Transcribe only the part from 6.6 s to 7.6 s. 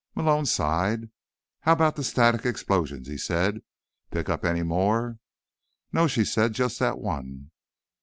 that one."